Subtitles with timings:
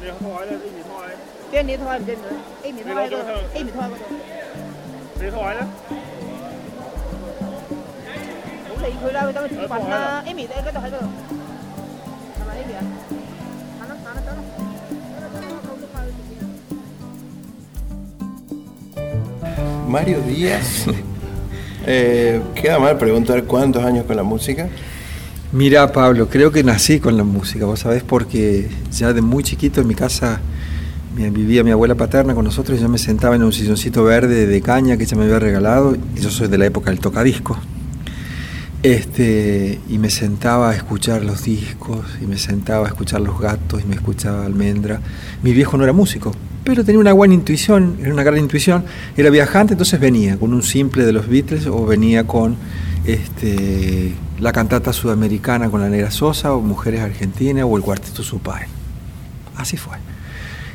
[0.00, 0.14] 你台
[0.44, 0.92] 咧呢面台，
[1.52, 2.26] 边你台唔知唔知？
[2.64, 3.16] A 面台喺嗰度，
[3.54, 4.04] A 面台喺嗰度。
[5.16, 5.60] 你台咧？
[8.66, 10.22] 唔好理佢啦，佢等佢自己揾啦。
[10.26, 11.06] Amy 你喺嗰度喺嗰度，
[12.34, 12.80] 系咪 Amy 啊？
[13.78, 14.38] 行啦行啦走啦，
[15.10, 16.34] 走啦走啦，好快去自己。
[19.88, 20.70] Mario Díaz.
[21.86, 24.66] Eh, queda mal preguntar cuántos años con la música.
[25.51, 29.81] Mira, Pablo, creo que nací con la música, vos sabés, porque ya de muy chiquito
[29.81, 30.39] en mi casa
[31.15, 34.61] vivía mi abuela paterna con nosotros y yo me sentaba en un silloncito verde de
[34.61, 37.57] caña que ella me había regalado, y yo soy de la época del tocadisco.
[38.83, 43.81] Este, y me sentaba a escuchar los discos, y me sentaba a escuchar los gatos,
[43.83, 45.01] y me escuchaba almendra.
[45.41, 46.31] Mi viejo no era músico,
[46.63, 48.85] pero tenía una buena intuición, era una gran intuición.
[49.17, 52.55] Era viajante, entonces venía con un simple de los Beatles o venía con
[53.05, 58.67] este, la cantata sudamericana con la Negra Sosa, o Mujeres Argentinas, o el Cuarteto Supay.
[59.57, 59.97] Así fue.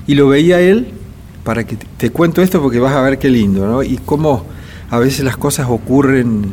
[0.07, 0.89] Y lo veía él,
[1.45, 3.83] para que te, te cuento esto porque vas a ver qué lindo, ¿no?
[3.83, 4.45] Y cómo
[4.91, 6.53] a veces las cosas ocurren,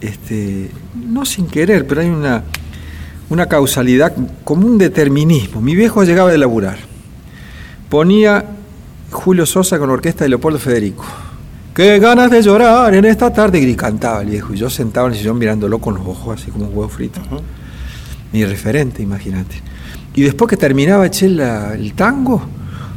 [0.00, 2.44] este, no sin querer, pero hay una,
[3.28, 5.60] una causalidad, como un determinismo.
[5.60, 6.78] Mi viejo llegaba de laburar,
[7.88, 8.44] ponía
[9.10, 11.04] Julio Sosa con la orquesta de Leopoldo Federico.
[11.76, 15.12] Qué ganas de llorar en esta tarde, y cantaba el viejo, y yo sentado en
[15.12, 17.20] el sillón mirándolo con los ojos así como un huevo frito.
[18.32, 19.56] Mi referente, imagínate.
[20.14, 22.40] Y después que terminaba eché la- el tango,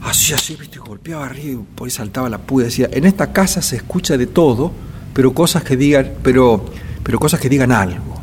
[0.05, 3.33] así, así, viste, y golpeaba arriba, y por ahí saltaba la puya, decía, en esta
[3.33, 4.71] casa se escucha de todo,
[5.13, 6.63] pero cosas que digan, pero,
[7.03, 8.15] pero cosas que digan algo.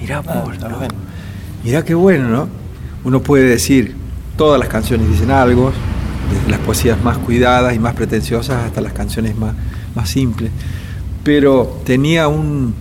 [0.00, 0.78] Mirá vos, ¿no?
[1.62, 2.48] Mirá qué bueno, ¿no?
[3.04, 3.94] Uno puede decir,
[4.36, 5.70] todas las canciones dicen algo,
[6.32, 9.54] desde las poesías más cuidadas y más pretenciosas hasta las canciones más,
[9.94, 10.50] más simples,
[11.22, 12.74] pero tenía un,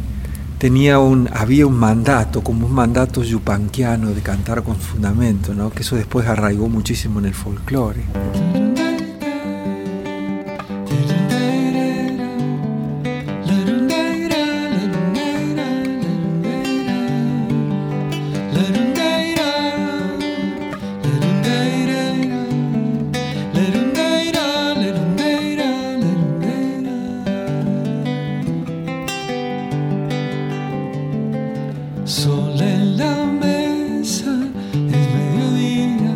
[0.58, 5.70] tenía un, había un mandato, como un mandato yupanquiano de cantar con fundamento, ¿no?
[5.70, 8.04] que eso después arraigó muchísimo en el folclore.
[32.66, 34.32] En la mesa
[34.74, 36.14] es mediodía,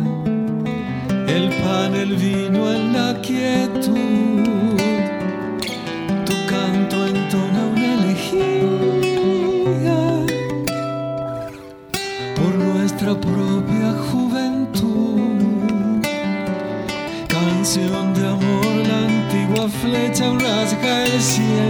[1.36, 4.76] el pan, el vino en la quietud.
[6.26, 8.66] Tu canto entona una elegía
[12.36, 15.20] por nuestra propia juventud.
[17.28, 21.69] Canción de amor, la antigua flecha rasga el cielo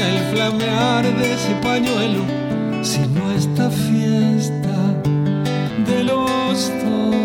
[0.00, 2.22] el flamear de ese pañuelo,
[2.82, 4.76] sino esta fiesta
[5.86, 7.18] de los dos.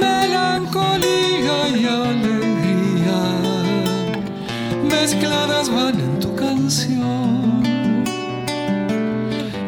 [0.00, 3.22] Melancolía y alegría
[4.90, 7.62] mezcladas van en tu canción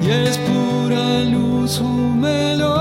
[0.02, 2.77] y es pura luz su melodía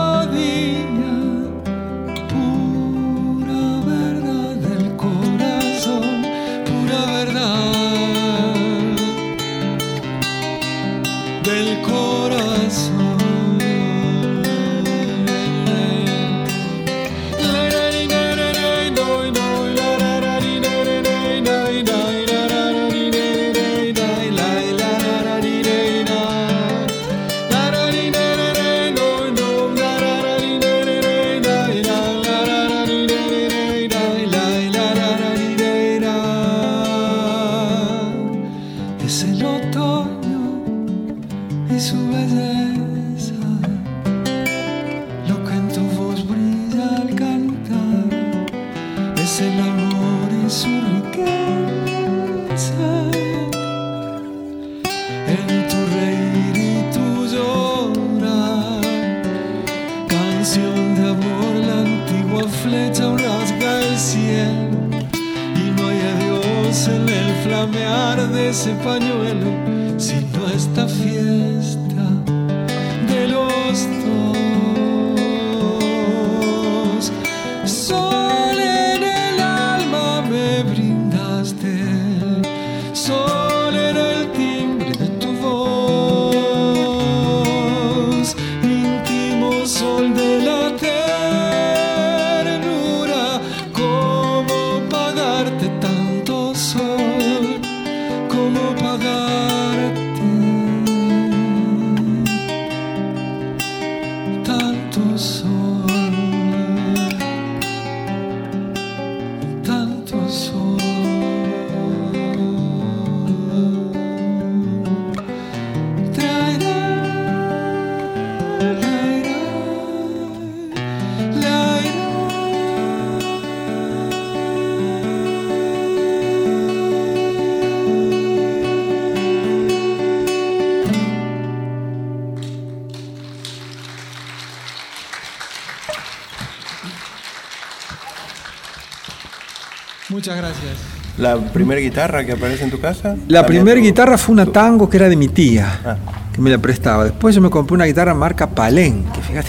[140.28, 140.74] Muchas gracias.
[141.20, 143.16] ¿La primera guitarra que aparece en tu casa?
[143.30, 145.98] La primera guitarra fue una tu- tango que era de mi tía, Ah.
[146.34, 147.06] que me la prestaba.
[147.06, 149.48] Después yo me compré una guitarra marca Palenque, fíjate.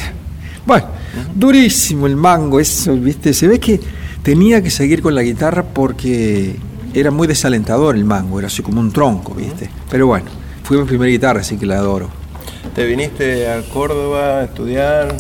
[0.65, 0.87] Bueno,
[1.35, 3.35] durísimo el mango, eso, viste.
[3.35, 3.81] Se ve que
[4.23, 6.55] tenía que seguir con la guitarra porque
[6.95, 9.69] era muy desalentador el mango, era así como un tronco, viste.
[9.91, 10.27] Pero bueno,
[10.63, 12.09] fue mi primera guitarra, así que la adoro.
[12.77, 15.17] Te viniste a Córdoba a estudiar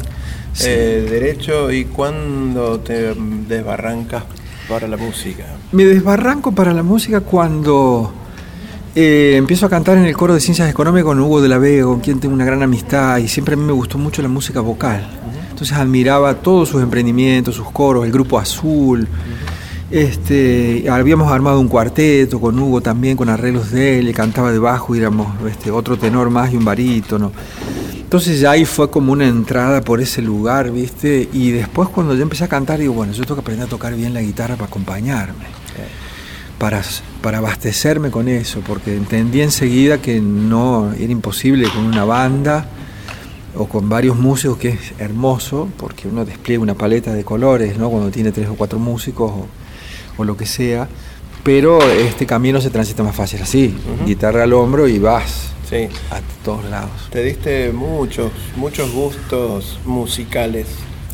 [0.52, 0.66] Sí.
[0.68, 3.12] eh, Derecho y cuándo te
[3.48, 4.22] desbarrancas
[4.68, 5.44] para la música.
[5.72, 8.12] Me desbarranco para la música cuando
[8.94, 11.84] eh, empiezo a cantar en el coro de Ciencias Económicas con Hugo de la Vega,
[11.84, 14.60] con quien tengo una gran amistad y siempre a mí me gustó mucho la música
[14.60, 15.08] vocal.
[15.50, 19.08] Entonces admiraba todos sus emprendimientos, sus coros, el grupo Azul.
[19.90, 24.94] Este, habíamos armado un cuarteto con Hugo también, con arreglos de él, y cantaba debajo,
[24.94, 27.32] y éramos este, otro tenor más y un barítono.
[28.08, 31.28] Entonces ya ahí fue como una entrada por ese lugar, ¿viste?
[31.30, 33.94] Y después cuando yo empecé a cantar, digo, bueno, yo tengo que aprender a tocar
[33.94, 35.44] bien la guitarra para acompañarme,
[36.58, 36.80] para,
[37.20, 42.64] para abastecerme con eso, porque entendí enseguida que no era imposible con una banda
[43.54, 47.90] o con varios músicos, que es hermoso, porque uno despliega una paleta de colores, ¿no?
[47.90, 49.46] Cuando tiene tres o cuatro músicos o,
[50.16, 50.88] o lo que sea,
[51.42, 53.76] pero este camino se transita más fácil así,
[54.06, 55.88] guitarra al hombro y vas Sí.
[56.10, 57.08] a todos lados.
[57.10, 60.66] Te diste muchos, muchos gustos musicales.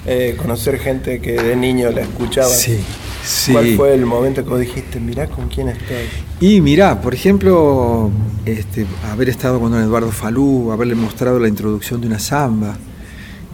[0.06, 2.48] Eh, conocer gente que de niño la escuchaba.
[2.48, 2.78] Sí,
[3.24, 3.52] sí.
[3.52, 6.06] ¿Cuál fue el momento que vos dijiste, mirá con quién estoy?
[6.40, 8.10] Y mirá, por ejemplo,
[8.44, 12.76] este, haber estado con don Eduardo Falú, haberle mostrado la introducción de una samba,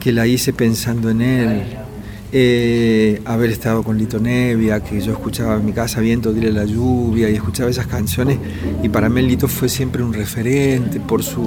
[0.00, 1.62] que la hice pensando en él,
[2.32, 6.64] eh, haber estado con Lito Nevia, que yo escuchaba en mi casa Viento, Dile la
[6.64, 8.38] lluvia, y escuchaba esas canciones,
[8.82, 11.44] y para mí Lito fue siempre un referente por su,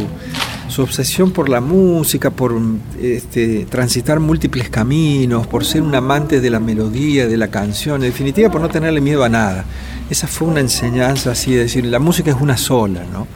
[0.68, 2.60] su obsesión por la música, por
[3.02, 8.10] este, transitar múltiples caminos, por ser un amante de la melodía, de la canción, en
[8.10, 9.66] definitiva por no tenerle miedo a nada.
[10.10, 13.28] Esa fue una enseñanza así de decir, la música es una sola, ¿no?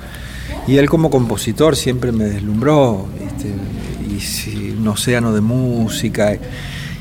[0.67, 3.53] Y él como compositor siempre me deslumbró, este,
[4.13, 6.37] y sí, un océano de música.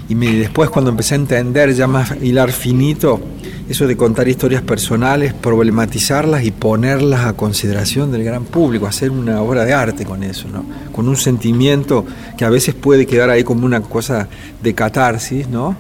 [0.08, 3.20] Y me- después cuando empecé a entender ya más hilar finito,
[3.68, 9.42] eso de contar historias personales, problematizarlas y ponerlas a consideración del gran público, hacer una
[9.42, 10.64] obra de arte con eso, ¿no?
[10.92, 12.04] Con un sentimiento
[12.38, 14.28] que a veces puede quedar ahí como una cosa
[14.62, 15.76] de catarsis, ¿no?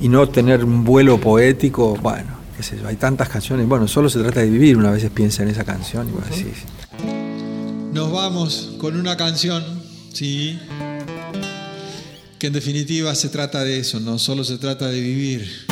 [0.00, 4.08] Y no tener un vuelo poético, bueno, qué sé yo, hay tantas canciones, bueno, solo
[4.08, 6.64] se trata de vivir, una veces piensa en esa canción y vos decís,
[7.94, 9.62] Nos vamos con una canción,
[10.12, 10.58] sí,
[12.40, 15.66] que en definitiva se trata de eso, no solo se trata de vivir.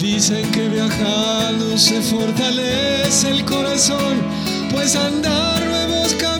[0.00, 4.20] Dicen que viajando se fortalece el corazón,
[4.72, 6.37] pues andar nuevos caminos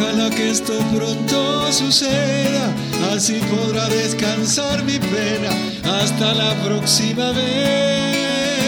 [0.00, 2.74] Ojalá que esto pronto suceda,
[3.14, 5.50] así podrá descansar mi pena
[5.84, 8.58] hasta la próxima vez.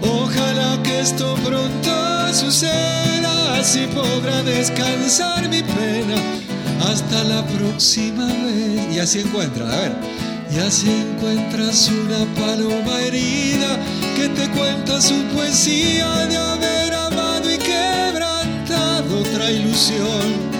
[0.00, 6.16] Ojalá que esto pronto suceda, así podrá descansar mi pena
[6.90, 8.96] hasta la próxima vez.
[8.96, 9.92] Y así encuentras, a ver.
[10.50, 13.78] Y así encuentras una paloma herida
[14.16, 16.65] que te cuenta su poesía de haber
[19.18, 20.56] otra ilusión.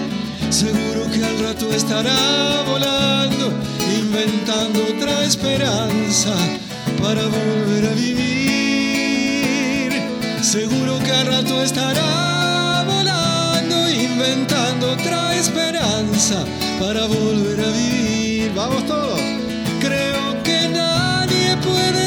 [0.49, 3.51] Seguro que al rato estará volando,
[3.97, 6.33] inventando otra esperanza
[7.01, 8.27] para volver a vivir.
[10.41, 16.45] Seguro que al rato estará volando, inventando otra esperanza
[16.79, 18.51] para volver a vivir.
[18.55, 19.19] Vamos todos.
[19.79, 22.06] Creo que nadie puede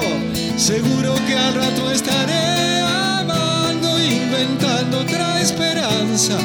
[0.61, 6.37] seguro que al rato estaré amando, inventando otra esperanza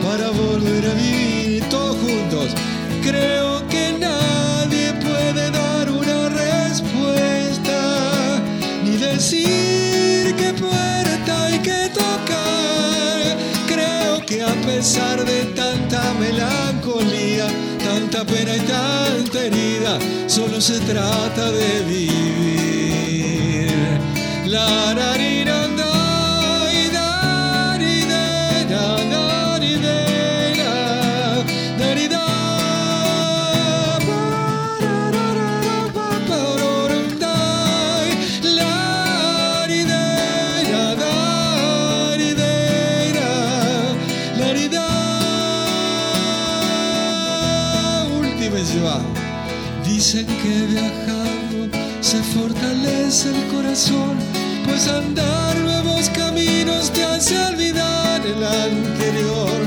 [0.00, 2.54] para volver a vivir todos juntos.
[3.02, 7.80] Creo que nadie puede dar una respuesta
[8.84, 13.36] ni decir qué puerta hay que tocar.
[13.66, 17.46] Creo que a pesar de tanta melancolía,
[17.82, 22.73] tanta pena y tanta herida, solo se trata de vivir.
[49.84, 54.18] Dicen que viajando se fortalece el corazón,
[54.74, 59.60] pues andar nuevos caminos te hace olvidar el anterior.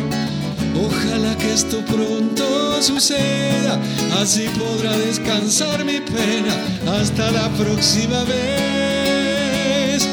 [0.85, 3.79] Ojalá que esto pronto suceda,
[4.21, 6.53] así podrá descansar mi pena
[6.99, 10.05] hasta la próxima vez.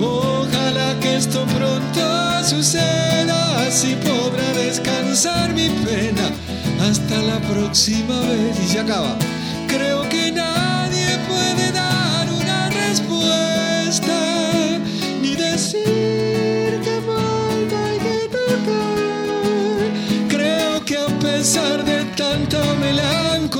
[0.00, 6.28] Ojalá que esto pronto suceda, así podrá descansar mi pena
[6.88, 8.58] hasta la próxima vez.
[8.64, 9.16] Y se acaba.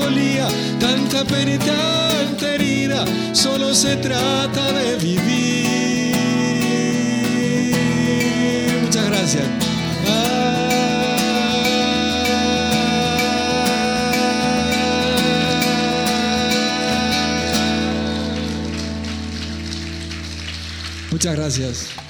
[0.01, 0.47] Melancolía,
[0.79, 6.15] tanta pena y tanta herida, solo se trata de vivir.
[8.81, 9.47] Muchas gracias.
[21.11, 22.00] Muchas gracias.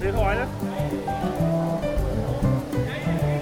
[0.00, 0.02] 你開？
[0.02, 0.20] 你開？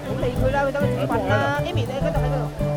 [0.04, 1.32] 咁你佢啦，佢等佢自己搵啦。
[1.64, 1.92] Amy 呢？
[2.02, 2.67] 佢就喺嗰度。